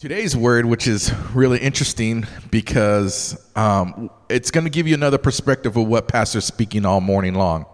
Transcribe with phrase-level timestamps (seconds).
[0.00, 5.76] Today's word, which is really interesting because um, it's going to give you another perspective
[5.76, 7.66] of what Pastor's speaking all morning long.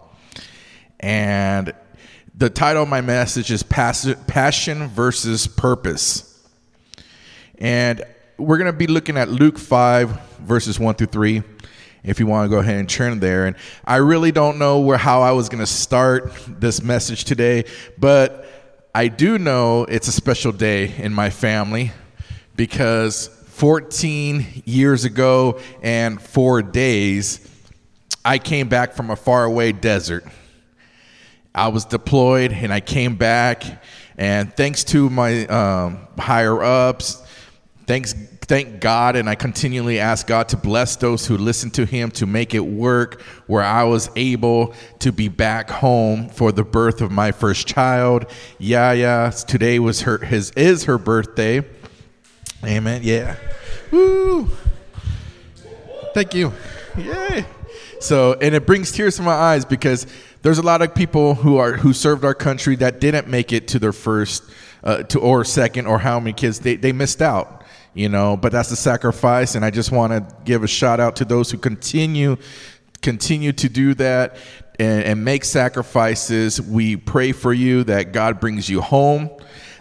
[0.99, 1.71] And
[2.35, 6.45] the title of my message is Passion versus Purpose.
[7.59, 8.03] And
[8.37, 11.43] we're going to be looking at Luke 5, verses 1 through 3,
[12.03, 13.45] if you want to go ahead and turn there.
[13.45, 13.55] And
[13.85, 17.63] I really don't know where how I was going to start this message today,
[17.97, 18.45] but
[18.93, 21.93] I do know it's a special day in my family
[22.57, 27.47] because 14 years ago and four days,
[28.25, 30.25] I came back from a faraway desert.
[31.55, 33.63] I was deployed and I came back,
[34.17, 37.23] and thanks to my um, higher ups,
[37.85, 38.13] thanks
[38.47, 42.25] thank God, and I continually ask God to bless those who listen to Him to
[42.25, 43.21] make it work.
[43.45, 48.25] Where I was able to be back home for the birth of my first child,
[48.57, 49.33] Yaya.
[49.47, 51.65] Today was her his is her birthday.
[52.67, 53.01] Amen.
[53.01, 53.37] Yeah.
[53.91, 54.49] Woo.
[56.13, 56.51] Thank you.
[56.97, 57.45] Yay.
[58.01, 60.05] So, and it brings tears to my eyes because
[60.41, 63.69] there's a lot of people who are who served our country that didn't make it
[63.69, 64.43] to their first
[64.83, 68.51] uh, to or second or how many kids they, they missed out you know but
[68.51, 71.57] that's the sacrifice and i just want to give a shout out to those who
[71.57, 72.37] continue
[73.01, 74.37] continue to do that
[74.79, 79.29] and, and make sacrifices we pray for you that god brings you home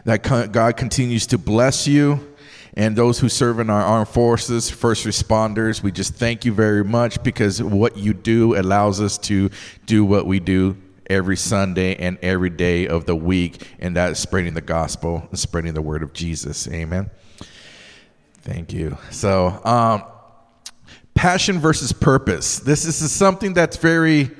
[0.04, 2.35] that god continues to bless you
[2.76, 6.84] and those who serve in our armed forces, first responders, we just thank you very
[6.84, 9.48] much because what you do allows us to
[9.86, 10.76] do what we do
[11.08, 15.38] every Sunday and every day of the week, and that is spreading the gospel and
[15.38, 16.68] spreading the word of Jesus.
[16.68, 17.10] Amen.
[18.42, 18.98] Thank you.
[19.10, 20.02] So, um,
[21.14, 22.58] passion versus purpose.
[22.58, 24.30] This is something that's very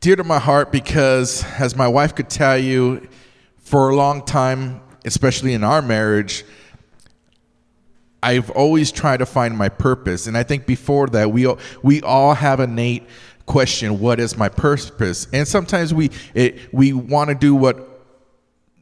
[0.00, 3.08] dear to my heart because, as my wife could tell you,
[3.58, 6.44] for a long time, especially in our marriage,
[8.22, 10.26] I've always tried to find my purpose.
[10.26, 13.04] And I think before that, we, we all have innate
[13.46, 15.26] question, what is my purpose?
[15.32, 17.88] And sometimes we, it, we want to do what,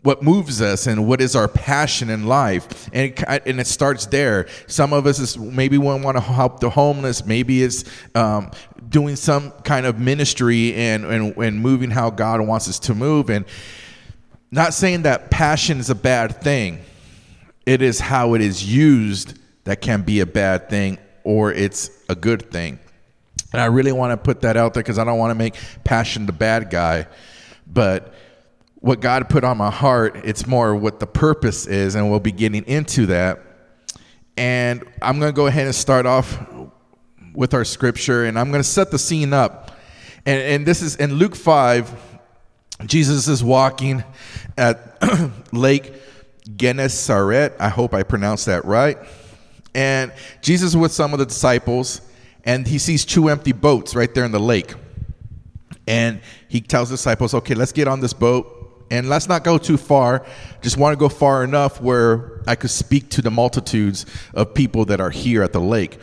[0.02, 2.88] what moves us and what is our passion in life.
[2.92, 4.46] And it, and it starts there.
[4.66, 7.24] Some of us is maybe we want to help the homeless.
[7.24, 7.84] Maybe it's
[8.14, 8.50] um,
[8.90, 13.30] doing some kind of ministry and, and, and moving how God wants us to move.
[13.30, 13.46] And
[14.50, 16.80] not saying that passion is a bad thing
[17.66, 22.14] it is how it is used that can be a bad thing or it's a
[22.14, 22.78] good thing.
[23.52, 25.54] And I really want to put that out there because I don't want to make
[25.84, 27.06] passion the bad guy.
[27.66, 28.14] But
[28.76, 32.32] what God put on my heart, it's more what the purpose is, and we'll be
[32.32, 33.40] getting into that.
[34.36, 36.38] And I'm going to go ahead and start off
[37.34, 39.72] with our scripture, and I'm going to set the scene up.
[40.24, 41.92] And, and this is in Luke 5,
[42.86, 44.02] Jesus is walking
[44.56, 45.02] at
[45.52, 45.92] Lake
[46.56, 47.54] Gennesaret.
[47.58, 48.98] I hope I pronounced that right.
[49.74, 50.12] And
[50.42, 52.00] Jesus with some of the disciples,
[52.44, 54.74] and he sees two empty boats right there in the lake.
[55.86, 59.58] And he tells the disciples, okay, let's get on this boat and let's not go
[59.58, 60.26] too far.
[60.62, 64.84] Just want to go far enough where I could speak to the multitudes of people
[64.86, 65.98] that are here at the lake.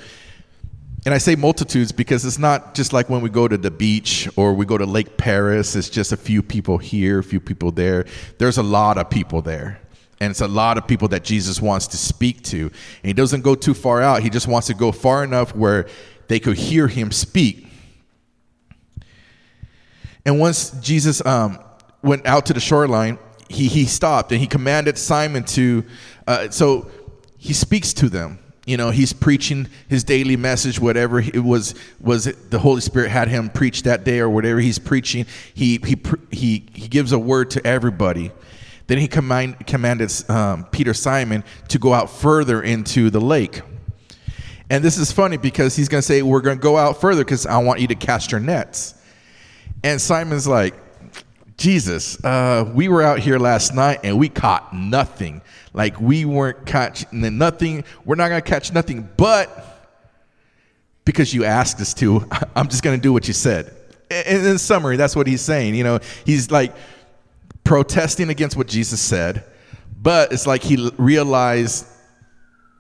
[1.06, 4.28] And I say multitudes because it's not just like when we go to the beach
[4.36, 7.72] or we go to Lake Perris, it's just a few people here, a few people
[7.72, 8.06] there.
[8.40, 9.80] There's a lot of people there.
[10.20, 12.62] And it's a lot of people that Jesus wants to speak to.
[12.62, 12.74] And
[13.04, 15.88] he doesn't go too far out, he just wants to go far enough where
[16.28, 17.68] they could hear him speak.
[20.26, 21.60] And once Jesus um,
[22.02, 23.18] went out to the shoreline,
[23.50, 25.86] he, he stopped and he commanded Simon to,
[26.28, 26.92] uh, so
[27.38, 28.40] he speaks to them.
[28.66, 33.30] You know, he's preaching his daily message, whatever it was, was the Holy Spirit had
[33.30, 35.26] him preach that day or whatever he's preaching.
[35.54, 35.98] He, he,
[36.32, 38.32] he, he gives a word to everybody.
[38.88, 43.62] Then he command, commanded um, Peter Simon to go out further into the lake.
[44.70, 47.24] And this is funny because he's going to say, We're going to go out further
[47.24, 48.96] because I want you to cast your nets.
[49.84, 50.76] And Simon's like,
[51.58, 55.42] Jesus, uh, we were out here last night and we caught nothing.
[55.74, 57.84] Like we weren't catching nothing.
[58.06, 59.78] We're not going to catch nothing, but
[61.04, 63.74] because you asked us to, I'm just going to do what you said.
[64.10, 65.76] And in summary, that's what he's saying.
[65.76, 66.76] You know, he's like,
[67.68, 69.44] protesting against what Jesus said,
[70.02, 71.86] but it's like he realized,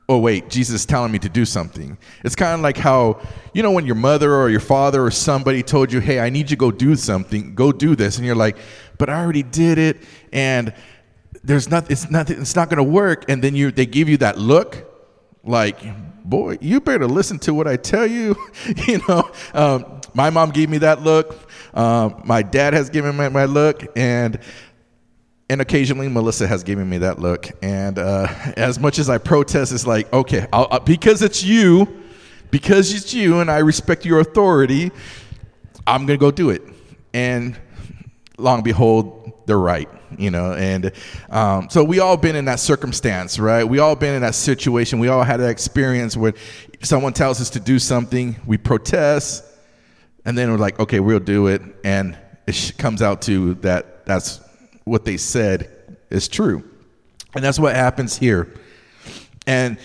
[0.08, 1.98] oh, wait, Jesus is telling me to do something.
[2.24, 3.20] It's kind of like how,
[3.54, 6.50] you know, when your mother or your father or somebody told you, hey, I need
[6.50, 8.16] you to go do something, go do this.
[8.16, 8.56] And you're like,
[8.98, 10.04] but I already did it.
[10.32, 10.74] And
[11.44, 13.30] there's not, it's not, it's not going to work.
[13.30, 14.86] And then you, they give you that look
[15.44, 15.80] like,
[16.24, 18.38] boy, you better listen to what I tell you.
[18.88, 21.36] you know, um, my mom gave me that look.
[21.74, 23.86] Um, my dad has given me my look.
[23.96, 24.40] And
[25.50, 27.50] and occasionally Melissa has given me that look.
[27.62, 28.28] And uh,
[28.58, 32.04] as much as I protest, it's like, okay, I'll, I'll, because it's you,
[32.52, 34.92] because it's you, and I respect your authority,
[35.86, 36.62] I'm gonna go do it.
[37.14, 37.58] And
[38.38, 40.54] long behold, they're right, you know.
[40.54, 40.92] And
[41.30, 43.64] um, so we all been in that circumstance, right?
[43.64, 45.00] We all been in that situation.
[45.00, 46.34] We all had that experience where
[46.82, 49.46] someone tells us to do something, we protest,
[50.26, 54.42] and then we're like, okay, we'll do it, and it comes out to that that's
[54.88, 56.64] what they said is true.
[57.36, 58.54] And that's what happens here.
[59.46, 59.78] And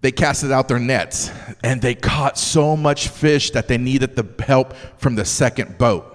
[0.00, 1.30] they casted out their nets
[1.62, 6.06] and they caught so much fish that they needed the help from the second boat.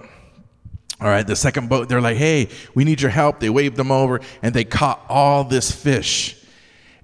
[1.00, 3.38] All right, the second boat, they're like, hey, we need your help.
[3.38, 6.42] They waved them over and they caught all this fish.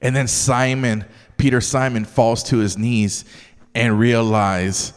[0.00, 1.04] And then Simon,
[1.36, 3.24] Peter Simon, falls to his knees
[3.74, 4.94] and realizes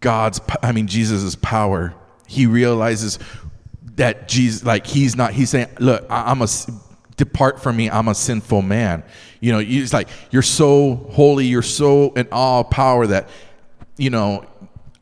[0.00, 1.94] God's, I mean, Jesus' power.
[2.26, 3.18] He realizes
[4.00, 6.48] that Jesus, like he's not, he's saying, look, I'm a,
[7.16, 9.04] depart from me, I'm a sinful man.
[9.40, 13.28] You know, it's like, you're so holy, you're so in all power that,
[13.98, 14.46] you know,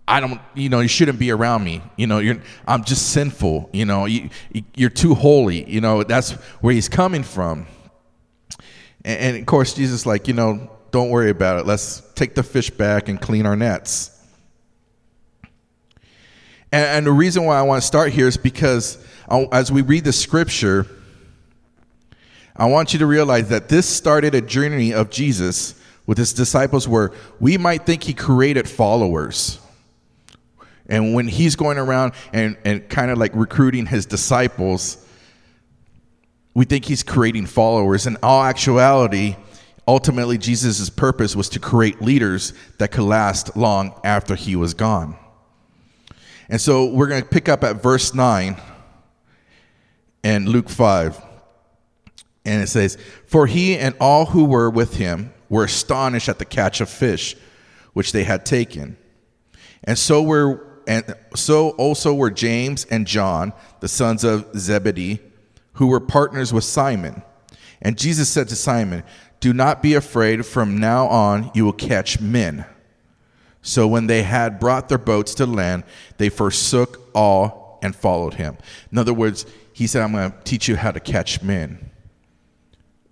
[0.09, 1.81] I don't, you know, you shouldn't be around me.
[1.97, 3.71] You know, you're, I'm just sinful.
[3.73, 4.31] You know, you,
[4.75, 5.71] you're too holy.
[5.71, 7.69] You know, that's where he's coming from.
[9.05, 11.67] And, and of course, Jesus, like, you know, don't worry about it.
[11.67, 14.18] Let's take the fish back and clean our nets.
[16.73, 18.99] And, and the reason why I want to start here is because
[19.53, 20.87] as we read the scripture,
[22.57, 25.75] I want you to realize that this started a journey of Jesus
[26.07, 29.61] with his disciples where we might think he created followers.
[30.89, 35.05] And when he's going around and, and kind of like recruiting his disciples,
[36.55, 38.07] we think he's creating followers.
[38.07, 39.37] In all actuality,
[39.87, 45.17] ultimately, Jesus' purpose was to create leaders that could last long after he was gone.
[46.49, 48.57] And so we're going to pick up at verse 9
[50.25, 51.23] and Luke 5.
[52.45, 52.97] And it says,
[53.27, 57.37] For he and all who were with him were astonished at the catch of fish
[57.93, 58.97] which they had taken.
[59.85, 65.21] And so were and so also were James and John, the sons of Zebedee,
[65.75, 67.23] who were partners with Simon.
[67.83, 69.05] And Jesus said to Simon,
[69.41, 72.65] Do not be afraid, from now on you will catch men.
[73.69, 75.85] So when they had brought their boats to land,
[76.17, 78.57] they forsook all and followed him.
[78.91, 79.45] In other words,
[79.75, 81.91] he said, I'm going to teach you how to catch men.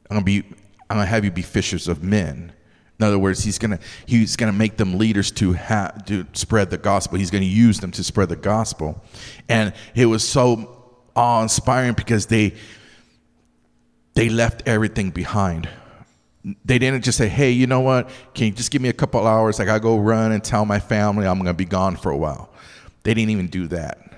[0.09, 0.57] I'm going to be
[0.89, 2.53] I'm to have you be fishers of men.
[2.99, 6.71] In other words, he's going to he's to make them leaders to have to spread
[6.71, 7.19] the gospel.
[7.19, 9.05] He's going to use them to spread the gospel.
[9.51, 12.55] And it was so awe-inspiring because they
[14.15, 15.69] they left everything behind
[16.65, 18.09] they didn't just say, hey, you know what?
[18.35, 19.59] Can you just give me a couple hours?
[19.59, 22.17] Like, I go run and tell my family I'm going to be gone for a
[22.17, 22.51] while.
[23.03, 24.13] They didn't even do that.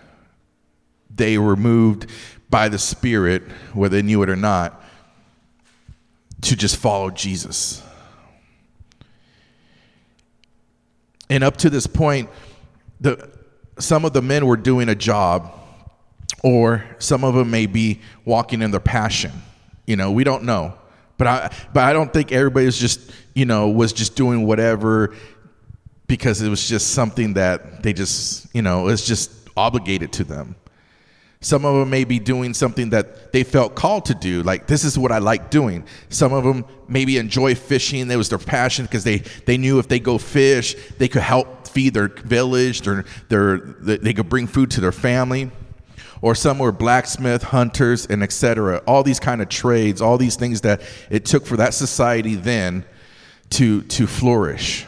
[1.15, 2.11] They were moved
[2.51, 3.43] by the Spirit,
[3.73, 4.83] whether they knew it or not,
[6.43, 7.83] to just follow Jesus.
[11.31, 12.29] And up to this point,
[13.01, 13.31] the,
[13.79, 15.51] some of the men were doing a job,
[16.43, 19.33] or some of them may be walking in their passion.
[19.87, 20.75] You know, we don't know.
[21.19, 23.01] But I but I don't think everybody was just
[23.35, 25.15] you know was just doing whatever
[26.07, 30.57] because it was just something that they just you know was just obligated to them.
[31.41, 34.85] Some of them may be doing something that they felt called to do, like this
[34.85, 35.85] is what I like doing.
[36.09, 39.89] Some of them maybe enjoy fishing; that was their passion because they they knew if
[39.89, 44.71] they go fish, they could help feed their village, or their they could bring food
[44.73, 45.51] to their family
[46.21, 48.83] or some were blacksmith, hunters, and etc.
[48.87, 52.85] All these kind of trades, all these things that it took for that society then
[53.51, 54.87] to, to flourish.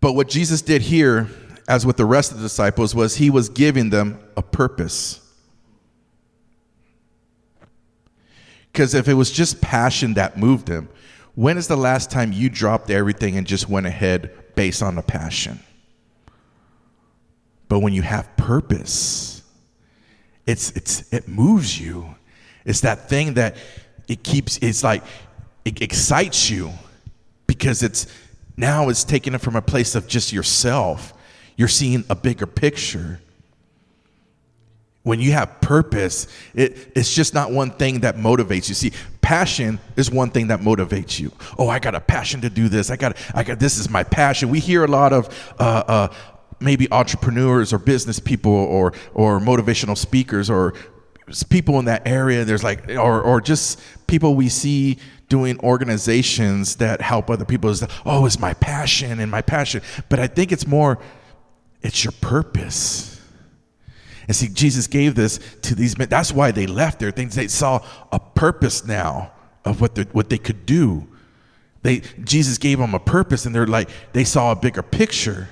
[0.00, 1.28] But what Jesus did here,
[1.68, 5.20] as with the rest of the disciples, was he was giving them a purpose.
[8.72, 10.88] Because if it was just passion that moved him,
[11.34, 15.02] when is the last time you dropped everything and just went ahead based on a
[15.02, 15.60] passion?
[17.72, 19.42] But when you have purpose,
[20.44, 22.16] it's it's it moves you.
[22.66, 23.56] It's that thing that
[24.06, 25.02] it keeps it's like
[25.64, 26.70] it excites you
[27.46, 28.08] because it's
[28.58, 31.14] now it's taking it from a place of just yourself.
[31.56, 33.20] You're seeing a bigger picture.
[35.02, 38.74] When you have purpose, it, it's just not one thing that motivates you.
[38.74, 41.32] See, passion is one thing that motivates you.
[41.58, 42.90] Oh, I got a passion to do this.
[42.90, 43.58] I got, I got.
[43.58, 44.50] This is my passion.
[44.50, 46.08] We hear a lot of uh, uh,
[46.62, 50.74] maybe entrepreneurs or business people or or motivational speakers or
[51.48, 57.00] people in that area there's like or or just people we see doing organizations that
[57.00, 60.66] help other people is oh it's my passion and my passion but i think it's
[60.66, 60.98] more
[61.82, 63.12] it's your purpose
[64.26, 66.08] And see, Jesus gave this to these men.
[66.08, 67.10] That's why they left there.
[67.10, 69.32] Things they saw a purpose now
[69.64, 71.08] of what what they could do.
[71.82, 75.48] They Jesus gave them a purpose, and they're like they saw a bigger picture,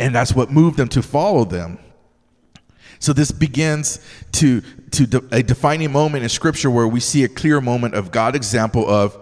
[0.00, 1.78] and that's what moved them to follow them.
[2.98, 4.00] So this begins
[4.32, 8.10] to to de- a defining moment in Scripture where we see a clear moment of
[8.10, 9.16] God example of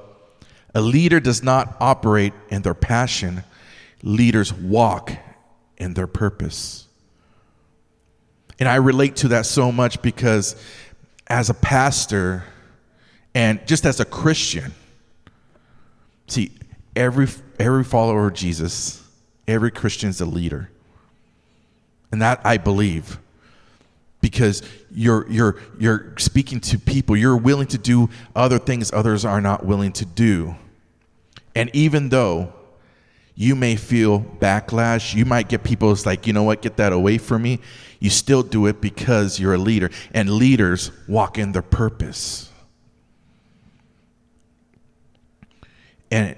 [0.74, 3.42] a leader does not operate in their passion;
[4.02, 5.12] leaders walk
[5.76, 6.86] in their purpose.
[8.60, 10.56] And I relate to that so much because
[11.26, 12.44] as a pastor
[13.34, 14.72] and just as a Christian,
[16.28, 16.52] see,
[16.96, 19.07] every every follower of Jesus,
[19.48, 20.70] every Christian is a leader.
[22.12, 23.18] And that I believe
[24.20, 29.40] because you're you're you're speaking to people, you're willing to do other things others are
[29.40, 30.54] not willing to do.
[31.54, 32.52] And even though
[33.38, 35.14] you may feel backlash.
[35.14, 37.60] You might get people it's like, you know what, get that away from me.
[38.00, 39.90] You still do it because you're a leader.
[40.12, 42.50] And leaders walk in their purpose.
[46.10, 46.34] And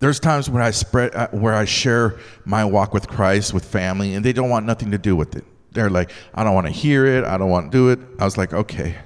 [0.00, 4.14] there's times when I spread uh, where I share my walk with Christ with family
[4.14, 5.44] and they don't want nothing to do with it.
[5.72, 7.24] They're like, I don't want to hear it.
[7.24, 8.00] I don't want to do it.
[8.18, 8.96] I was like, okay,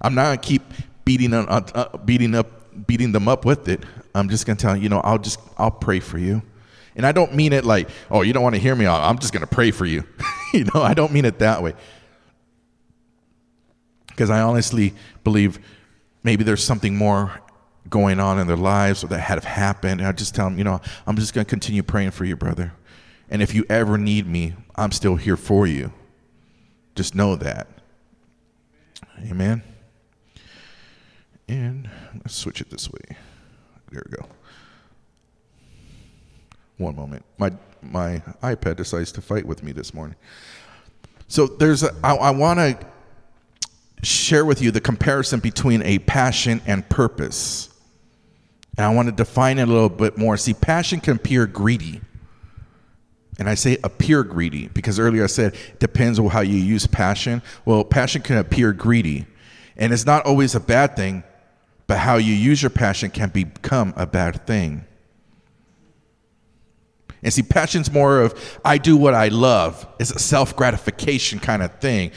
[0.00, 0.62] I'm not gonna keep
[1.04, 3.84] beating uh, uh, beating up beating them up with it.
[4.14, 6.42] I'm just to tell you, know, I'll just, I'll pray for you.
[6.96, 8.86] And I don't mean it like, oh, you don't want to hear me.
[8.86, 10.04] I'm just to pray for you.
[10.52, 11.74] you know, I don't mean it that way.
[14.08, 14.94] Because I honestly
[15.24, 15.58] believe
[16.22, 17.40] maybe there's something more
[17.90, 20.00] going on in their lives or that have happened.
[20.00, 22.36] And I just tell them, you know, I'm just going to continue praying for you,
[22.36, 22.72] brother.
[23.28, 25.92] And if you ever need me, I'm still here for you.
[26.94, 27.68] Just know that.
[29.28, 29.62] Amen.
[31.48, 33.16] And let's switch it this way.
[33.90, 34.26] There we go.
[36.78, 37.24] One moment.
[37.38, 40.16] My my iPad decides to fight with me this morning.
[41.28, 42.78] So there's a, I, I want to
[44.02, 47.69] share with you the comparison between a passion and purpose.
[48.76, 50.36] And I want to define it a little bit more.
[50.36, 52.00] See, passion can appear greedy.
[53.38, 56.86] And I say appear greedy because earlier I said it depends on how you use
[56.86, 57.42] passion.
[57.64, 59.26] Well, passion can appear greedy.
[59.76, 61.24] And it's not always a bad thing,
[61.86, 64.84] but how you use your passion can become a bad thing.
[67.22, 69.86] And see, passion's more of I do what I love.
[69.98, 72.12] It's a self gratification kind of thing.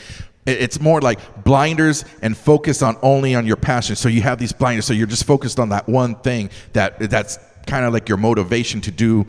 [0.46, 3.96] It's more like blinders and focus on only on your passion.
[3.96, 7.38] So you have these blinders, so you're just focused on that one thing that that's
[7.66, 9.26] kind of like your motivation to do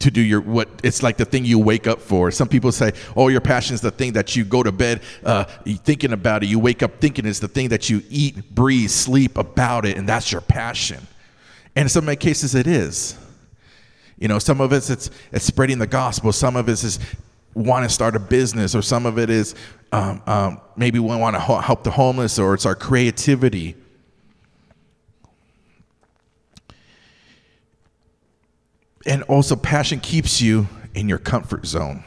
[0.00, 2.30] to do your what it's like the thing you wake up for.
[2.30, 5.44] Some people say oh your passion is the thing that you go to bed uh,
[5.64, 6.48] thinking about it.
[6.48, 10.08] You wake up thinking it's the thing that you eat breathe sleep about it and
[10.08, 11.04] that's your passion.
[11.74, 13.18] And in some cases it is.
[14.18, 16.32] You know some of us it's it's spreading the gospel.
[16.32, 17.00] Some of it is
[17.54, 19.54] want to start a business or some of it is
[19.90, 23.74] um, um, maybe we want to help the homeless or it's our creativity
[29.08, 32.04] And also, passion keeps you in your comfort zone.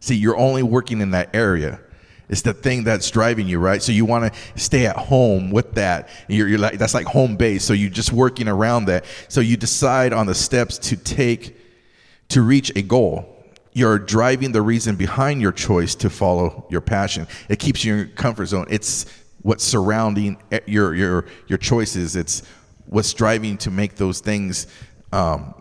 [0.00, 1.80] See, you're only working in that area.
[2.28, 3.80] It's the thing that's driving you, right?
[3.80, 6.08] So you want to stay at home with that.
[6.28, 7.62] You're, you're, like that's like home base.
[7.64, 9.04] So you're just working around that.
[9.28, 11.56] So you decide on the steps to take
[12.30, 13.31] to reach a goal.
[13.72, 17.26] You're driving the reason behind your choice to follow your passion.
[17.48, 18.66] It keeps you in your comfort zone.
[18.68, 19.06] It's
[19.40, 22.16] what's surrounding your your your choices.
[22.16, 22.42] It's
[22.86, 24.66] what's driving to make those things
[25.12, 25.54] um,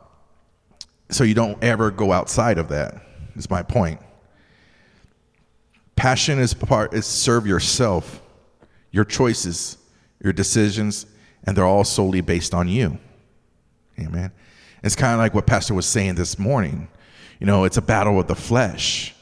[1.10, 2.96] so you don't ever go outside of that
[3.36, 4.00] is my point
[5.96, 8.22] passion is part is serve yourself
[8.91, 9.77] your choices
[10.24, 11.06] your decisions
[11.44, 12.98] and they're all solely based on you
[14.00, 14.32] amen
[14.84, 16.88] it's kind of like what pastor was saying this morning
[17.42, 19.14] you know it's a battle with the flesh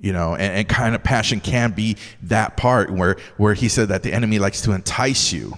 [0.00, 3.88] you know and, and kind of passion can be that part where where he said
[3.88, 5.54] that the enemy likes to entice you.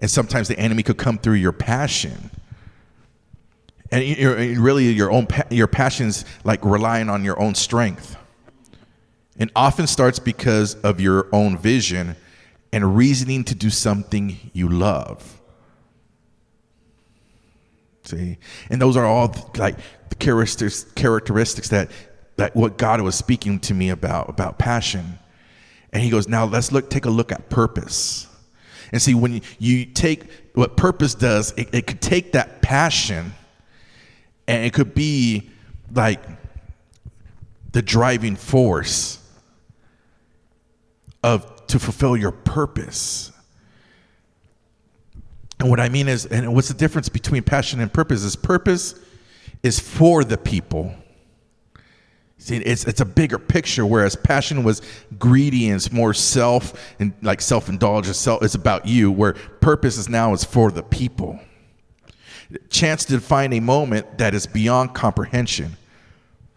[0.00, 2.32] And sometimes the enemy could come through your passion.
[3.92, 8.16] And you're, really your own your passions like relying on your own strength.
[9.38, 12.16] And often starts because of your own vision
[12.72, 15.41] and reasoning to do something you love
[18.04, 18.38] see?
[18.70, 19.76] And those are all like
[20.08, 21.90] the characteristics characteristics that
[22.36, 25.18] that what god was speaking to me about about passion.
[25.92, 28.26] And he goes now let's look take a look at purpose.
[28.92, 33.32] And see when you, take what purpose does it, it could take that passion
[34.46, 35.48] and it could be
[35.94, 36.20] like
[37.72, 39.18] the driving force
[41.22, 43.31] of to fulfill your purpose.
[45.62, 48.24] And what I mean is, and what's the difference between passion and purpose?
[48.24, 48.96] Is purpose
[49.62, 50.92] is for the people.
[52.36, 53.86] See, it's it's a bigger picture.
[53.86, 54.82] Whereas passion was
[55.20, 58.16] greedy and it's more self and like self indulgence.
[58.16, 59.12] Self, it's about you.
[59.12, 61.38] Where purpose is now is for the people.
[62.68, 65.76] Chance to find a moment that is beyond comprehension.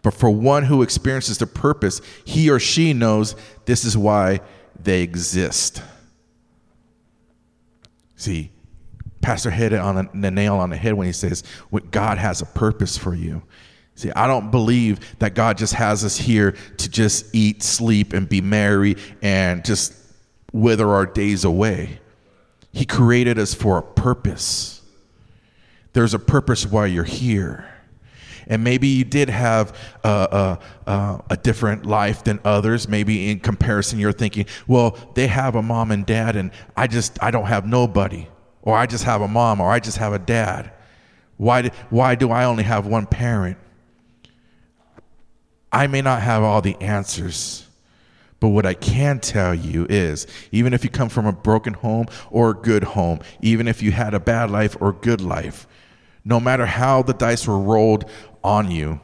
[0.02, 3.36] But for one who experiences the purpose, he or she knows
[3.66, 4.40] this is why
[4.82, 5.80] they exist.
[8.16, 8.50] See,
[9.26, 11.42] Pastor hit it on the nail on the head when he says,
[11.90, 13.42] God has a purpose for you.
[13.96, 18.28] See, I don't believe that God just has us here to just eat, sleep, and
[18.28, 19.94] be merry and just
[20.52, 21.98] wither our days away.
[22.72, 24.80] He created us for a purpose.
[25.92, 27.68] There's a purpose why you're here.
[28.46, 32.86] And maybe you did have a, a, a, different life than others.
[32.86, 37.20] Maybe in comparison, you're thinking, well, they have a mom and dad, and I just,
[37.20, 38.28] I don't have nobody.
[38.66, 40.72] Or I just have a mom, or I just have a dad.
[41.36, 43.58] Why, why do I only have one parent?
[45.70, 47.68] I may not have all the answers,
[48.40, 52.06] but what I can tell you is even if you come from a broken home
[52.28, 55.68] or a good home, even if you had a bad life or good life,
[56.24, 58.04] no matter how the dice were rolled
[58.42, 58.98] on you,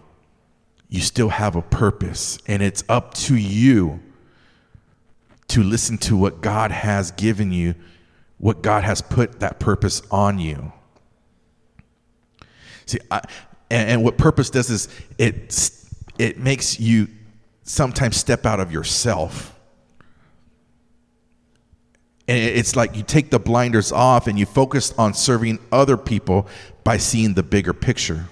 [0.88, 2.40] you still have a purpose.
[2.48, 4.00] And it's up to you
[5.48, 7.76] to listen to what God has given you,
[8.42, 10.72] what God has put that purpose on you.
[12.86, 13.20] See, I,
[13.70, 15.56] and, and what purpose does is it
[16.18, 17.06] it makes you
[17.62, 19.56] sometimes step out of yourself.
[22.26, 26.48] And it's like you take the blinders off and you focus on serving other people
[26.82, 28.28] by seeing the bigger picture.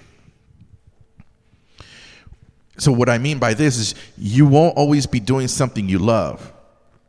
[2.77, 6.51] So, what I mean by this is you won't always be doing something you love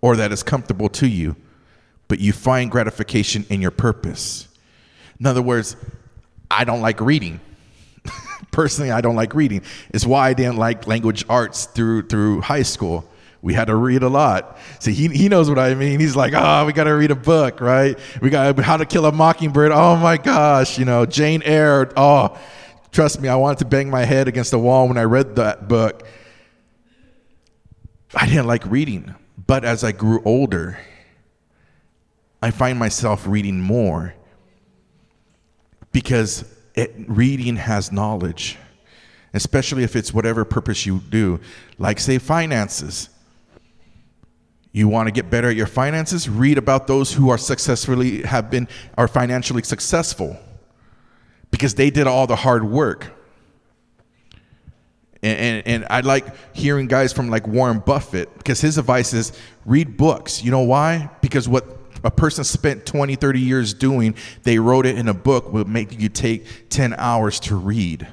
[0.01, 1.35] or that is comfortable to you,
[2.13, 4.47] but you find gratification in your purpose.
[5.19, 5.77] In other words,
[6.51, 7.41] I don't like reading
[8.51, 9.63] personally I don't like reading.
[9.95, 13.09] It's why I didn't like language arts through through high school.
[13.41, 14.59] We had to read a lot.
[14.79, 16.01] See, he, he knows what I mean.
[16.01, 17.99] He's like, oh, we got to read a book, right?
[18.21, 19.73] We got How to Kill a Mockingbird.
[19.73, 21.91] Oh my gosh, you know, Jane Eyre.
[21.97, 22.39] Oh,
[22.91, 25.67] trust me, I wanted to bang my head against the wall when I read that
[25.67, 26.07] book.
[28.15, 29.15] I didn't like reading,
[29.47, 30.79] but as I grew older,
[32.43, 34.15] I find myself reading more
[35.93, 38.59] because it, reading has knowledge,
[39.33, 41.39] especially if it's whatever purpose you do,
[41.79, 43.09] like, say, finances.
[44.73, 46.29] You want to get better at your finances?
[46.29, 48.67] Read about those who are successfully have been
[48.99, 50.37] are financially successful
[51.51, 53.13] because they did all the hard work.
[55.23, 59.33] And, and, and, I like hearing guys from like Warren Buffett because his advice is
[59.65, 60.43] read books.
[60.43, 61.11] You know why?
[61.21, 61.72] Because what
[62.05, 65.99] a person spent 20, 30 years doing, they wrote it in a book, will make
[66.01, 68.07] you take 10 hours to read.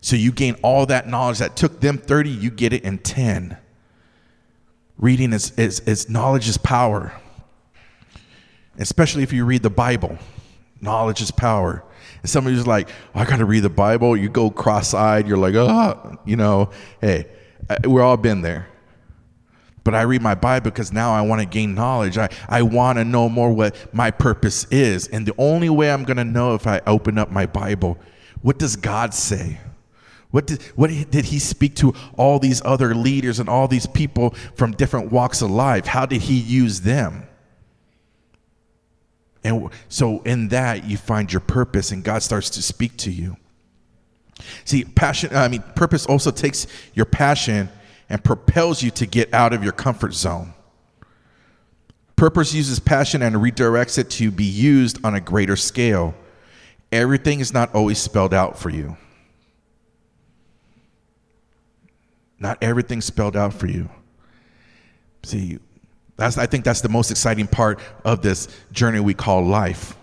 [0.00, 3.56] So you gain all that knowledge that took them 30, you get it in 10.
[4.98, 7.12] Reading is, is, is knowledge is power.
[8.78, 10.18] Especially if you read the Bible.
[10.80, 11.84] Knowledge is power.
[12.20, 14.16] And somebody's like, oh, I got to read the Bible.
[14.16, 15.28] You go cross eyed.
[15.28, 17.26] You're like, oh, you know, hey,
[17.84, 18.68] we're all been there.
[19.84, 22.16] But I read my Bible because now I want to gain knowledge.
[22.16, 25.08] I, I want to know more what my purpose is.
[25.08, 27.98] And the only way I'm going to know if I open up my Bible,
[28.42, 29.58] what does God say?
[30.30, 34.30] What did, what did he speak to all these other leaders and all these people
[34.54, 35.86] from different walks of life?
[35.86, 37.26] How did he use them?
[39.44, 43.36] And so in that you find your purpose and God starts to speak to you.
[44.64, 47.68] See, passion, I mean, purpose also takes your passion
[48.12, 50.52] and propels you to get out of your comfort zone.
[52.14, 56.14] Purpose uses passion and redirects it to be used on a greater scale.
[56.92, 58.98] Everything is not always spelled out for you.
[62.38, 63.88] Not everything spelled out for you.
[65.22, 65.58] See,
[66.18, 69.96] that's, I think that's the most exciting part of this journey we call life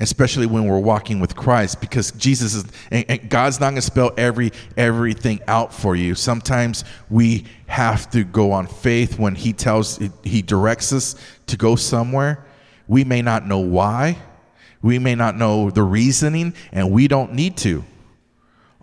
[0.00, 3.82] especially when we're walking with Christ, because Jesus is, and, and God's not going to
[3.82, 6.14] spell every everything out for you.
[6.14, 11.76] Sometimes we have to go on faith when He tells, He directs us to go
[11.76, 12.44] somewhere.
[12.86, 14.18] We may not know why,
[14.82, 17.84] we may not know the reasoning, and we don't need to.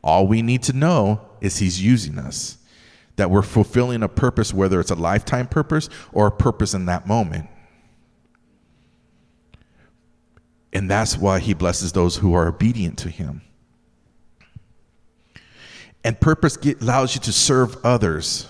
[0.03, 2.57] All we need to know is He's using us,
[3.15, 7.07] that we're fulfilling a purpose, whether it's a lifetime purpose or a purpose in that
[7.07, 7.47] moment.
[10.75, 13.41] And that's why he blesses those who are obedient to him.
[16.03, 18.49] And purpose get, allows you to serve others.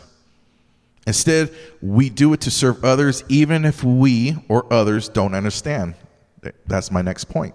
[1.05, 5.93] Instead, we do it to serve others, even if we or others don't understand.
[6.65, 7.53] That's my next point.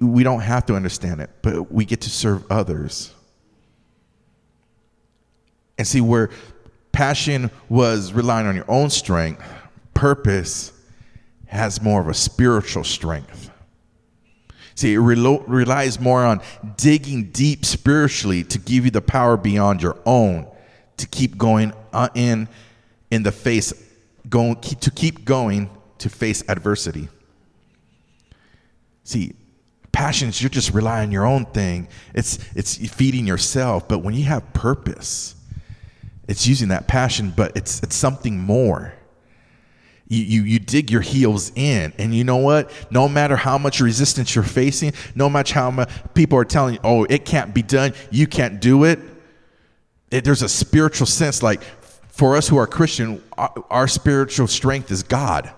[0.00, 3.14] We don't have to understand it, but we get to serve others.
[5.78, 6.30] And see, where
[6.90, 9.44] passion was relying on your own strength,
[9.94, 10.72] purpose
[11.46, 13.50] has more of a spiritual strength.
[14.74, 16.42] See, it relo- relies more on
[16.76, 20.46] digging deep spiritually to give you the power beyond your own
[20.98, 22.48] to keep going uh, in
[23.10, 23.72] in the face
[24.28, 27.08] going to keep going to face adversity.
[29.04, 29.34] See,
[29.92, 31.88] passions you're just relying on your own thing.
[32.14, 35.36] It's it's feeding yourself, but when you have purpose,
[36.28, 38.92] it's using that passion, but it's it's something more.
[40.08, 41.92] You, you, you dig your heels in.
[41.98, 42.70] And you know what?
[42.90, 46.80] No matter how much resistance you're facing, no matter how much people are telling you,
[46.84, 49.00] oh, it can't be done, you can't do it,
[50.10, 51.62] it there's a spiritual sense like
[52.08, 55.52] for us who are Christian, our, our spiritual strength is God.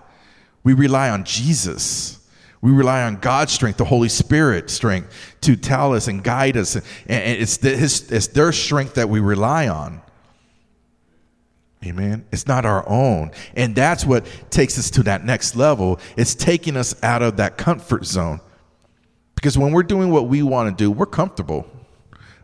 [0.63, 2.19] We rely on Jesus.
[2.61, 6.75] We rely on God's strength, the Holy Spirit strength to tell us and guide us.
[6.75, 10.01] And it's, the, his, it's their strength that we rely on.
[11.85, 12.25] Amen.
[12.31, 13.31] It's not our own.
[13.55, 15.99] And that's what takes us to that next level.
[16.17, 18.41] It's taking us out of that comfort zone.
[19.35, 21.65] Because when we're doing what we want to do, we're comfortable.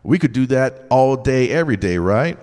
[0.02, 2.38] We could do that all day, every day, right?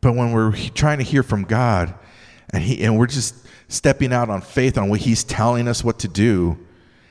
[0.00, 1.94] But when we're trying to hear from God
[2.52, 6.00] and, he, and we're just stepping out on faith on what He's telling us what
[6.00, 6.58] to do,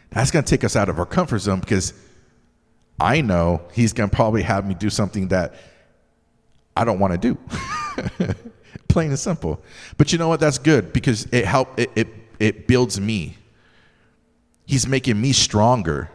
[0.10, 1.94] that's going to take us out of our comfort zone because
[3.00, 5.54] I know He's going to probably have me do something that
[6.80, 7.38] I don't want to do.
[8.88, 9.62] Plain and simple.
[9.98, 10.40] But you know what?
[10.40, 12.08] That's good because it help it, it
[12.40, 13.36] it builds me.
[14.66, 16.10] He's making me stronger.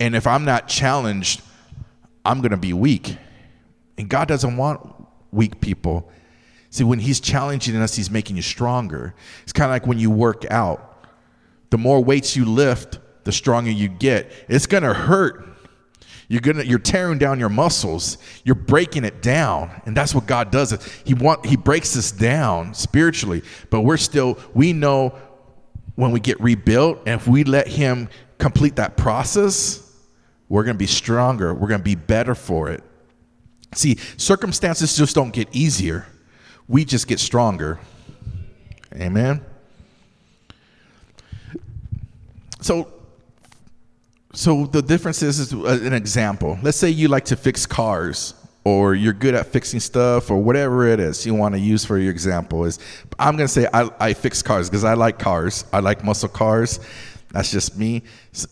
[0.00, 1.42] And if I'm not challenged,
[2.24, 3.18] I'm going to be weak.
[3.98, 4.80] And God doesn't want
[5.32, 6.10] weak people.
[6.70, 9.14] See, when He's challenging us, He's making you stronger.
[9.42, 11.04] It's kind of like when you work out.
[11.68, 14.32] The more weights you lift, the stronger you get.
[14.48, 15.49] It's going to hurt
[16.30, 18.16] you're gonna you're tearing down your muscles.
[18.44, 20.70] You're breaking it down, and that's what God does.
[21.04, 25.12] He want He breaks us down spiritually, but we're still we know
[25.96, 29.82] when we get rebuilt, and if we let Him complete that process,
[30.48, 31.52] we're gonna be stronger.
[31.52, 32.84] We're gonna be better for it.
[33.74, 36.06] See, circumstances just don't get easier.
[36.68, 37.80] We just get stronger.
[38.94, 39.44] Amen.
[42.60, 42.99] So
[44.32, 46.58] so the difference is, is uh, an example.
[46.62, 50.86] Let's say you like to fix cars or you're good at fixing stuff or whatever
[50.86, 52.78] it is you want to use for your example is
[53.18, 55.64] i'm going to say I, I fix cars because i like cars.
[55.72, 56.78] I like muscle cars.
[57.30, 58.02] That's just me.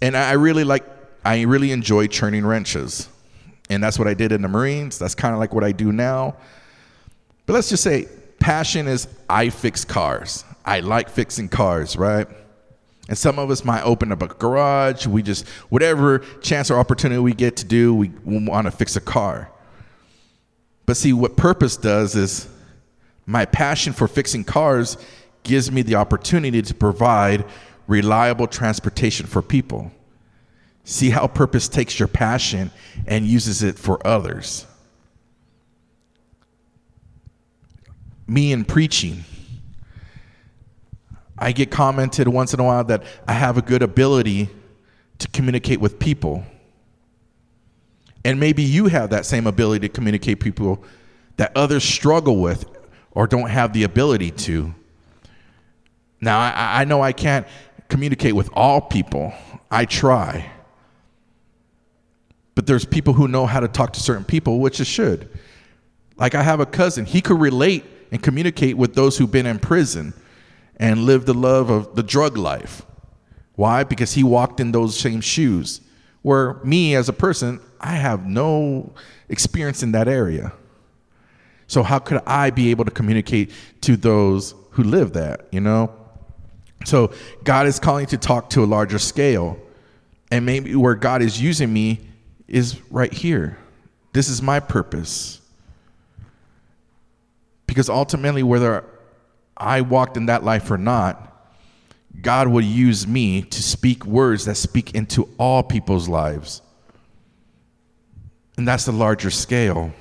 [0.01, 0.85] And i really like
[1.25, 3.09] i really enjoy churning wrenches.
[3.71, 4.99] And that's what i did in the marines.
[4.99, 6.37] That's kind of like what i do now.
[7.45, 10.45] But let's just say passion is i fix cars.
[10.65, 12.27] I like fixing cars right
[13.09, 15.07] and some of us might open up a garage.
[15.07, 18.97] We just, whatever chance or opportunity we get to do, we, we want to fix
[18.97, 19.51] a car.
[20.85, 22.49] But see, what purpose does is
[23.27, 24.99] my passion for fixing cars
[25.43, 27.47] gives me the opportunity to provide
[27.87, 29.91] reliable transportation for people.
[30.85, 32.71] See how purpose takes your passion
[33.07, 34.67] and uses it for others.
[38.27, 39.25] Me in preaching
[41.41, 44.49] I get commented once in a while that I have a good ability
[45.19, 46.45] to communicate with people.
[48.25, 50.85] And maybe you have that same ability to communicate people
[51.37, 52.65] that others struggle with
[53.13, 54.75] or don't have the ability to.
[56.21, 57.47] Now, I, I know I can't
[57.89, 59.33] communicate with all people.
[59.71, 60.51] I try.
[62.55, 65.31] But there's people who know how to talk to certain people, which is should.
[66.17, 69.61] Like I have a cousin, he could relate and communicate with those who've been in
[69.61, 70.13] prison
[70.79, 72.83] and lived the love of the drug life.
[73.57, 73.83] Why?
[73.85, 75.81] Because he walked in those same shoes.
[76.23, 78.93] Where me as a person, I have no
[79.29, 80.53] experience in that area.
[81.67, 83.51] So how could I be able to communicate
[83.83, 85.95] to those who live that, you know?
[86.85, 87.13] So
[87.45, 89.59] God is calling to talk to a larger scale.
[90.31, 92.01] And maybe where God is using me
[92.47, 93.59] is right here.
[94.13, 95.41] This is my purpose.
[97.67, 98.85] Because ultimately, whether
[99.59, 101.25] I walked in that life or not,
[102.21, 106.63] God would use me to speak words that speak into all people's lives.
[108.57, 109.93] And that's the larger scale.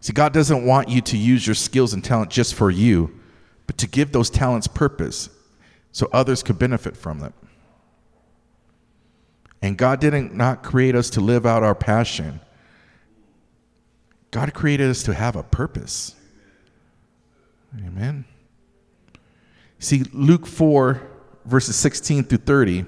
[0.00, 3.18] See, God doesn't want you to use your skills and talent just for you,
[3.66, 5.30] but to give those talents purpose
[5.92, 7.32] so others could benefit from them.
[9.62, 12.40] And God didn't not create us to live out our passion.
[14.30, 16.14] God created us to have a purpose.
[17.84, 18.24] Amen.
[19.78, 21.00] See, Luke 4,
[21.44, 22.86] verses 16 through 30.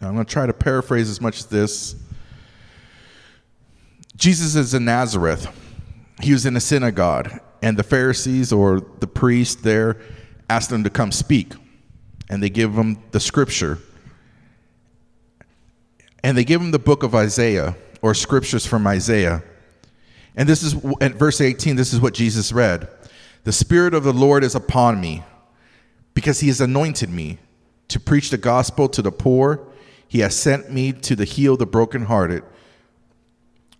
[0.00, 1.96] I'm going to try to paraphrase as much as this.
[4.16, 5.48] Jesus is in Nazareth.
[6.20, 10.00] He was in a synagogue, and the Pharisees or the priest there
[10.48, 11.54] asked him to come speak.
[12.30, 13.78] And they give him the scripture.
[16.22, 19.42] And they give him the book of Isaiah or scriptures from Isaiah.
[20.38, 22.88] And this is at verse 18, this is what Jesus read
[23.42, 25.24] The Spirit of the Lord is upon me,
[26.14, 27.38] because he has anointed me
[27.88, 29.66] to preach the gospel to the poor.
[30.06, 32.44] He has sent me to the heal the brokenhearted,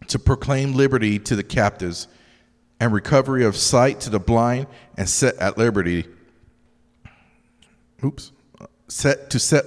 [0.08, 2.08] to proclaim liberty to the captives,
[2.80, 4.66] and recovery of sight to the blind,
[4.96, 6.06] and set at liberty.
[8.04, 8.32] Oops.
[8.88, 9.64] Set to set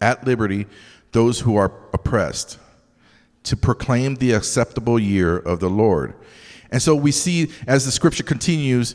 [0.00, 0.66] at liberty
[1.10, 2.58] those who are oppressed,
[3.42, 6.14] to proclaim the acceptable year of the Lord.
[6.70, 8.94] And so we see as the scripture continues,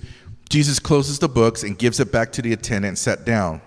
[0.50, 3.62] Jesus closes the books and gives it back to the attendant and sat down.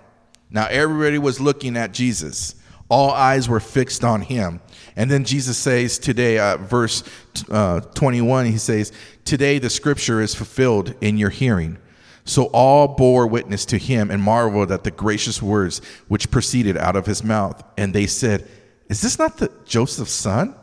[0.50, 2.54] Now everybody was looking at Jesus.
[2.88, 4.60] All eyes were fixed on him.
[4.96, 7.04] And then Jesus says today, uh, verse
[7.50, 8.92] uh, 21, he says,
[9.24, 11.78] Today the scripture is fulfilled in your hearing.
[12.24, 16.96] So all bore witness to him and marveled at the gracious words which proceeded out
[16.96, 17.62] of his mouth.
[17.76, 18.48] And they said,
[18.88, 20.54] Is this not the Joseph's son?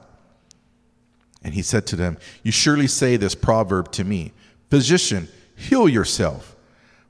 [1.46, 4.34] And he said to them, You surely say this proverb to me
[4.70, 6.56] Physician, heal yourself.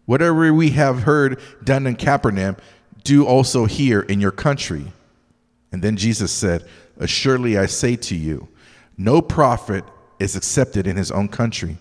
[0.06, 2.58] Whatever we have heard done in Capernaum,
[3.04, 4.92] do also here in your country.
[5.72, 6.68] And then Jesus said,
[7.00, 8.50] Assuredly I say to you,
[8.98, 9.86] no prophet
[10.20, 11.78] is accepted in his own country.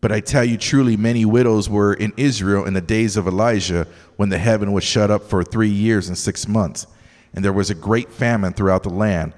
[0.00, 3.86] But I tell you truly, many widows were in Israel in the days of Elijah
[4.16, 6.88] when the heaven was shut up for three years and six months.
[7.32, 9.34] And there was a great famine throughout the land.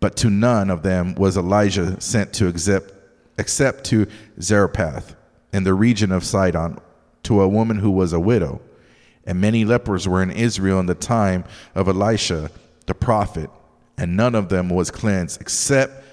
[0.00, 2.92] But to none of them was Elijah sent to except,
[3.38, 4.06] except to
[4.40, 5.16] Zarephath
[5.52, 6.78] in the region of Sidon,
[7.24, 8.60] to a woman who was a widow.
[9.24, 12.50] And many lepers were in Israel in the time of Elisha
[12.86, 13.50] the prophet,
[13.98, 16.04] and none of them was cleansed except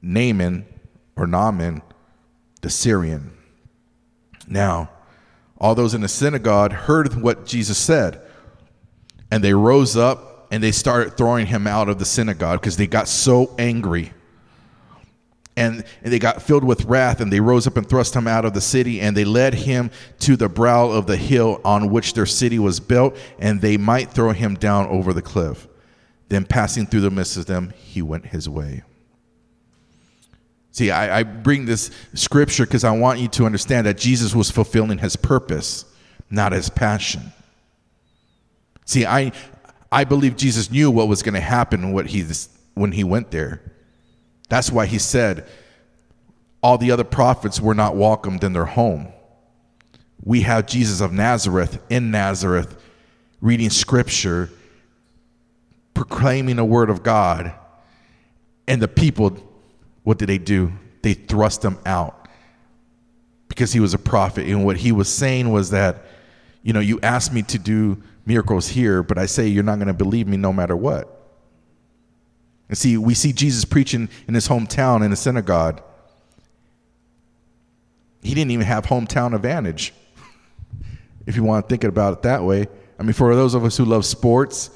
[0.00, 0.66] Naaman
[1.16, 1.82] or Naaman
[2.62, 3.32] the Syrian.
[4.48, 4.90] Now,
[5.58, 8.20] all those in the synagogue heard what Jesus said,
[9.30, 12.86] and they rose up and they started throwing him out of the synagogue because they
[12.86, 14.12] got so angry.
[15.56, 18.44] And, and they got filled with wrath and they rose up and thrust him out
[18.44, 22.12] of the city and they led him to the brow of the hill on which
[22.12, 25.66] their city was built and they might throw him down over the cliff.
[26.28, 28.82] Then passing through the midst of them he went his way.
[30.70, 34.50] See i, I bring this scripture because i want you to understand that jesus was
[34.50, 35.84] fulfilling his purpose
[36.30, 37.30] not his passion.
[38.86, 39.32] See i
[39.92, 42.24] i believe jesus knew what was going to happen what he,
[42.74, 43.62] when he went there
[44.48, 45.46] that's why he said
[46.62, 49.12] all the other prophets were not welcomed in their home.
[50.24, 52.80] We have Jesus of Nazareth in Nazareth
[53.40, 54.48] reading scripture,
[55.94, 57.52] proclaiming the word of God.
[58.68, 59.36] And the people,
[60.04, 60.72] what did they do?
[61.02, 62.28] They thrust him out
[63.48, 64.46] because he was a prophet.
[64.46, 66.04] And what he was saying was that,
[66.62, 69.88] you know, you asked me to do miracles here, but I say you're not going
[69.88, 71.18] to believe me no matter what.
[72.68, 75.82] And see, we see Jesus preaching in his hometown in a synagogue.
[78.22, 79.92] He didn't even have hometown advantage,
[81.26, 82.66] if you want to think about it that way.
[82.98, 84.70] I mean, for those of us who love sports,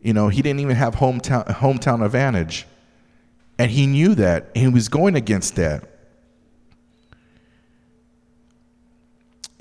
[0.00, 2.66] you know, he didn't even have hometown hometown advantage.
[3.58, 5.84] And he knew that, and he was going against that.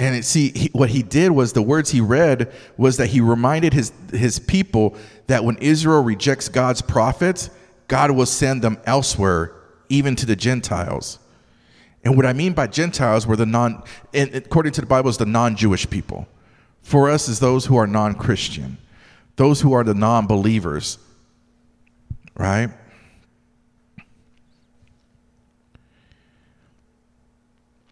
[0.04, 3.22] And it, see, he, what he did was the words he read was that he
[3.22, 7.50] reminded his, his people that when Israel rejects God's prophets,
[7.88, 9.56] God will send them elsewhere,
[9.88, 11.20] even to the Gentiles.
[12.04, 13.82] And what I mean by Gentiles were the non,
[14.14, 16.28] according to the Bible, is the non Jewish people.
[16.82, 18.78] For us, is those who are non Christian,
[19.38, 20.98] those who are the non believers,
[22.36, 22.70] right?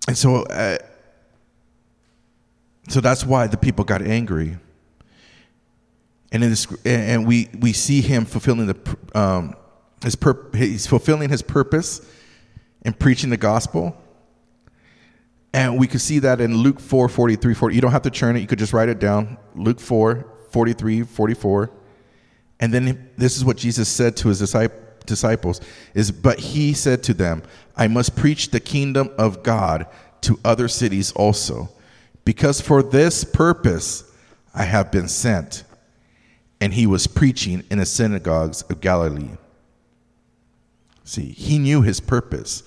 [0.09, 0.77] And so, uh,
[2.87, 4.57] so that's why the people got angry.
[6.31, 9.55] And in this, and we we see him fulfilling the um,
[10.03, 12.01] his pur- he's fulfilling his purpose
[12.83, 13.95] in preaching the gospel.
[15.53, 17.75] And we could see that in Luke 4, 43, 40.
[17.75, 19.37] You don't have to churn it, you could just write it down.
[19.53, 21.71] Luke 4, 43, 44.
[22.61, 24.39] And then this is what Jesus said to his
[25.05, 25.61] disciples
[25.93, 27.43] is but he said to them,
[27.75, 29.87] I must preach the kingdom of God
[30.21, 31.69] to other cities also
[32.31, 34.09] because for this purpose
[34.53, 35.65] I have been sent.
[36.61, 39.31] And he was preaching in the synagogues of Galilee.
[41.03, 42.63] See, he knew his purpose.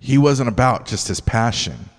[0.00, 1.90] He wasn't about just his passion.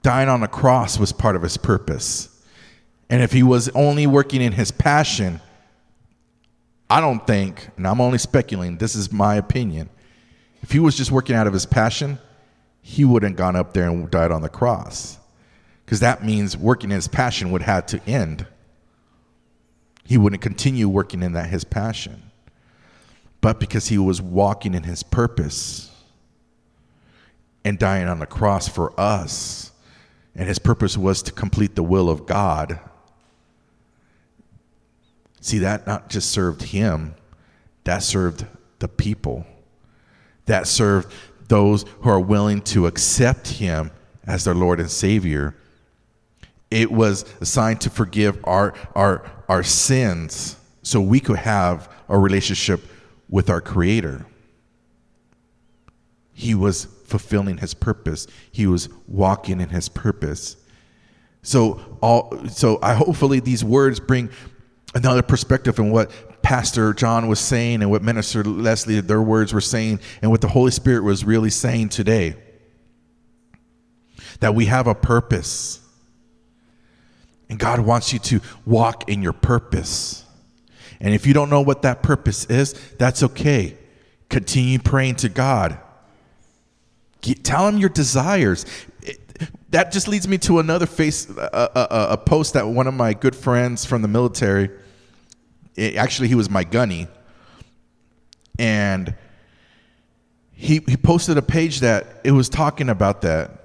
[0.00, 2.42] Dying on a cross was part of his purpose.
[3.10, 5.42] And if he was only working in his passion,
[6.88, 9.90] I don't think, and I'm only speculating, this is my opinion.
[10.62, 12.18] If he was just working out of his passion,
[12.82, 15.18] he wouldn't gone up there and died on the cross.
[15.84, 18.46] Because that means working in his passion would have to end.
[20.04, 22.22] He wouldn't continue working in that his passion.
[23.40, 25.90] But because he was walking in his purpose
[27.64, 29.72] and dying on the cross for us,
[30.34, 32.78] and his purpose was to complete the will of God
[35.40, 37.14] See, that not just served him,
[37.84, 38.46] that served
[38.78, 39.46] the people.
[40.46, 41.12] That served
[41.50, 43.90] those who are willing to accept him
[44.26, 45.56] as their Lord and Savior.
[46.70, 52.80] It was assigned to forgive our, our, our sins so we could have a relationship
[53.28, 54.24] with our Creator.
[56.32, 60.56] He was fulfilling his purpose, he was walking in his purpose.
[61.42, 64.30] So, all, so I hopefully these words bring
[64.94, 66.12] another perspective on what
[66.50, 70.48] Pastor John was saying and what Minister Leslie, their words were saying, and what the
[70.48, 72.34] Holy Spirit was really saying today.
[74.40, 75.78] That we have a purpose.
[77.48, 80.24] And God wants you to walk in your purpose.
[81.00, 83.76] And if you don't know what that purpose is, that's okay.
[84.28, 85.78] Continue praying to God.
[87.44, 88.66] Tell him your desires.
[89.68, 93.14] that just leads me to another face, a, a, a post that one of my
[93.14, 94.68] good friends from the military
[95.76, 97.08] it, actually, he was my gunny,
[98.58, 99.14] and
[100.52, 103.56] he he posted a page that it was talking about that.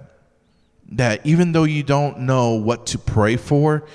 [0.91, 3.85] That even though you don't know what to pray for,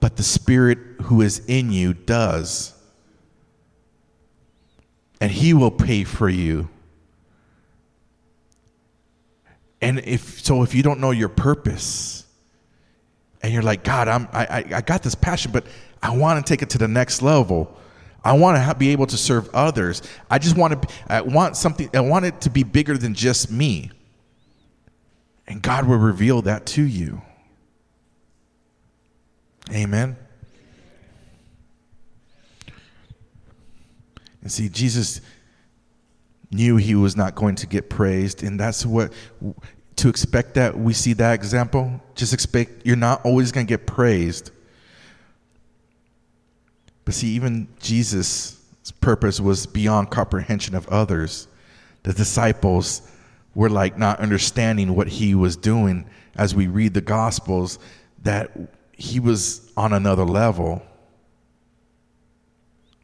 [0.00, 2.72] but the Spirit who is in you does.
[5.20, 6.68] And He will pay for you.
[9.80, 12.26] And if so, if you don't know your purpose,
[13.42, 15.64] and you're like, God, I'm I, I got this passion, but
[16.06, 17.76] I want to take it to the next level.
[18.24, 20.02] I want to be able to serve others.
[20.30, 20.88] I just want to.
[21.08, 21.90] I want something.
[21.92, 23.90] I want it to be bigger than just me.
[25.48, 27.22] And God will reveal that to you.
[29.72, 30.16] Amen.
[34.42, 35.20] And see, Jesus
[36.52, 39.12] knew he was not going to get praised, and that's what
[39.96, 42.00] to expect that we see that example.
[42.14, 44.52] Just expect you're not always going to get praised.
[47.06, 48.60] But see, even Jesus'
[49.00, 51.46] purpose was beyond comprehension of others.
[52.02, 53.00] The disciples
[53.54, 57.78] were like not understanding what he was doing as we read the Gospels,
[58.22, 58.50] that
[58.92, 60.82] he was on another level.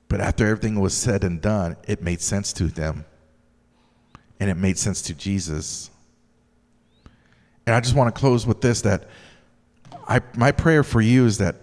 [0.08, 3.04] But after everything was said and done, it made sense to them.
[4.40, 5.90] And it made sense to Jesus.
[7.66, 9.08] And I just want to close with this that
[10.08, 11.54] I, my prayer for you is that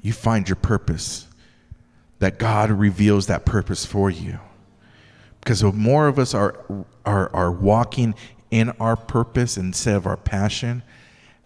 [0.00, 1.27] you find your purpose
[2.18, 4.38] that God reveals that purpose for you.
[5.40, 6.64] Because if more of us are,
[7.06, 8.14] are, are walking
[8.50, 10.82] in our purpose instead of our passion,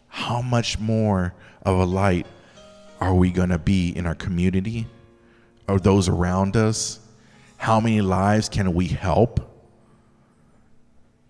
[0.09, 2.27] how much more of a light
[3.01, 4.87] are we going to be in our community
[5.69, 7.01] or those around us?
[7.57, 9.41] How many lives can we help?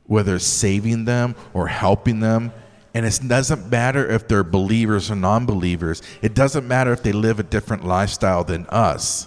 [0.04, 2.52] Whether saving them or helping them.
[2.94, 7.12] And it doesn't matter if they're believers or non believers, it doesn't matter if they
[7.12, 9.26] live a different lifestyle than us.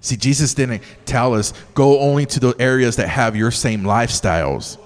[0.00, 4.78] See, Jesus didn't tell us go only to the areas that have your same lifestyles.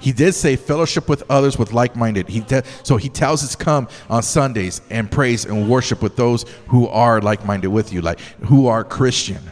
[0.00, 2.28] He did say fellowship with others with like-minded.
[2.28, 6.46] He de- so he tells us come on Sundays and praise and worship with those
[6.68, 9.42] who are like-minded with you, like who are Christian.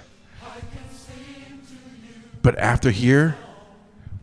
[2.41, 3.37] But after here,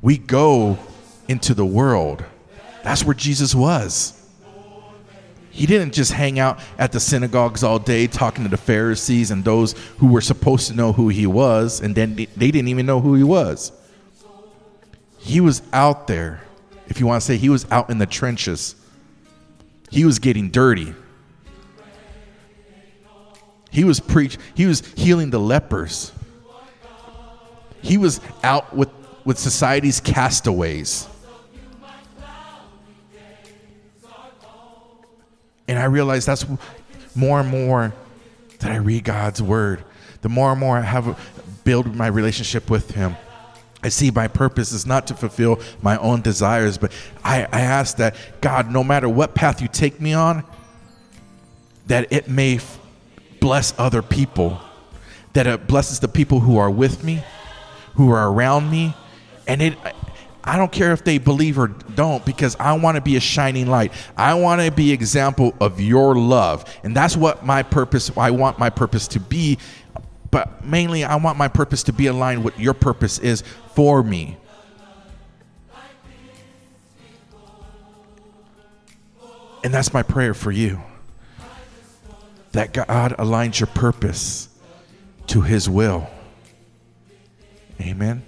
[0.01, 0.79] we go
[1.27, 2.23] into the world.
[2.83, 4.19] That's where Jesus was.
[5.55, 9.45] He didn't just hang out at the synagogues all day talking to the Pharisees and
[9.45, 12.99] those who were supposed to know who he was, and then they didn't even know
[12.99, 13.71] who he was.
[15.17, 16.41] He was out there.
[16.87, 18.75] If you want to say, he was out in the trenches.
[19.89, 20.93] He was getting dirty.
[23.71, 24.37] He was preach.
[24.55, 26.11] He was healing the lepers.
[27.81, 28.89] He was out with,
[29.23, 31.07] with society's castaways.
[35.85, 36.47] I realize that's
[37.13, 37.93] more and more
[38.57, 39.83] that I read God's word,
[40.23, 41.15] the more and more I have
[41.63, 43.15] build my relationship with Him.
[43.83, 46.91] I see my purpose is not to fulfill my own desires, but
[47.23, 50.43] I, I ask that God, no matter what path you take me on,
[51.85, 52.79] that it may f-
[53.39, 54.59] bless other people,
[55.33, 57.23] that it blesses the people who are with me,
[57.93, 58.95] who are around me,
[59.47, 59.77] and it
[60.45, 63.65] I don't care if they believe or don't because I want to be a shining
[63.65, 63.91] light.
[64.15, 66.71] I want to be example of your love.
[66.83, 69.57] And that's what my purpose I want my purpose to be.
[70.29, 73.43] But mainly I want my purpose to be aligned with your purpose is
[73.73, 74.37] for me.
[79.63, 80.79] And that's my prayer for you.
[82.51, 84.47] That God aligns your purpose
[85.27, 86.07] to his will.
[87.81, 88.21] Amen.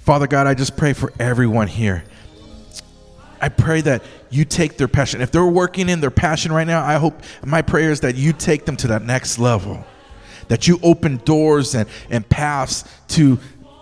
[0.00, 2.02] Father God, I just pray for everyone here.
[3.40, 5.20] I pray that you take their passion.
[5.20, 8.32] If they're working in their passion right now, I hope my prayer is that you
[8.32, 9.84] take them to that next level.
[10.48, 13.38] That you open doors and, and paths to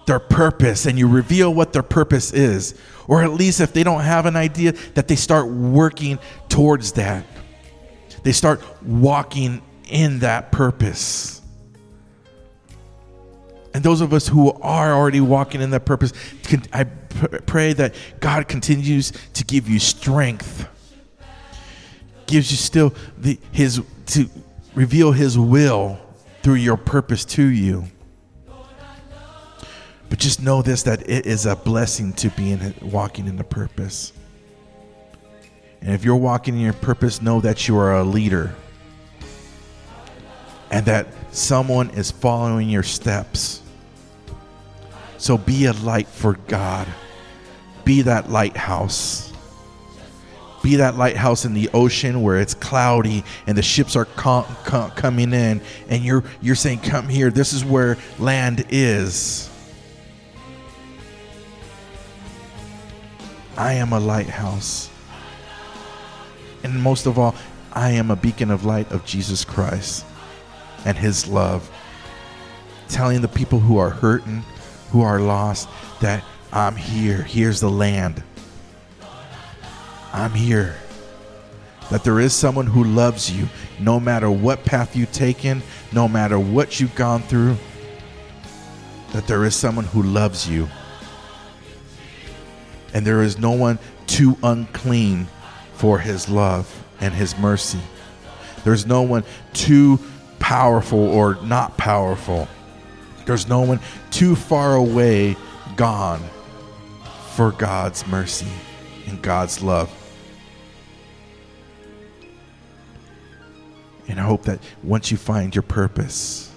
[0.07, 2.75] their purpose and you reveal what their purpose is.
[3.07, 7.25] Or at least if they don't have an idea, that they start working towards that.
[8.23, 11.38] They start walking in that purpose.
[13.75, 16.13] And those of us who are already walking in that purpose,
[16.73, 20.67] I pray that God continues to give you strength,
[22.27, 24.29] gives you still the, His to
[24.75, 25.99] reveal His will
[26.43, 27.85] through your purpose to you.
[30.09, 33.45] But just know this that it is a blessing to be in walking in the
[33.45, 34.13] purpose.
[35.83, 38.55] And if you're walking in your purpose, know that you are a leader
[40.71, 43.63] and that someone is following your steps.
[45.19, 46.87] So be a light for God.
[47.85, 49.33] Be that lighthouse.
[50.63, 54.91] Be that lighthouse in the ocean where it's cloudy and the ships are com- com-
[54.93, 57.31] coming in, and you're you're saying, "Come here.
[57.31, 59.49] This is where land is."
[63.57, 64.89] I am a lighthouse.
[66.63, 67.35] And most of all,
[67.73, 70.05] I am a beacon of light of Jesus Christ
[70.89, 71.71] and his love.
[72.89, 74.43] Telling the people who are hurting,
[74.91, 75.69] who are lost,
[76.01, 77.23] that I'm here.
[77.23, 78.23] Here's the land.
[80.15, 80.77] I'm here.
[81.91, 85.63] That there is someone who loves you no matter what path you've taken,
[85.93, 87.59] no matter what you've gone through.
[89.13, 90.69] That there is someone who loves you.
[92.95, 95.29] And there is no one too unclean
[95.75, 97.81] for his love and his mercy.
[98.65, 100.01] There's no one too
[100.39, 102.49] powerful or not powerful.
[103.25, 103.81] There's no one
[104.11, 105.37] too far away
[105.77, 106.23] gone
[107.35, 108.49] for God's mercy
[109.07, 109.93] and God's love.
[114.09, 116.51] And I hope that once you find your purpose,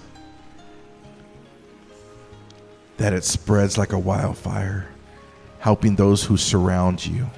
[2.96, 4.88] that it spreads like a wildfire,
[5.58, 7.28] helping those who surround you.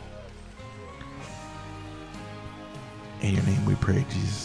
[3.20, 4.43] In your name we pray, Jesus.